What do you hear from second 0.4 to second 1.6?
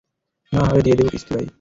নাহ, আরে দিয়ে দিবো কিস্তি, ভাই।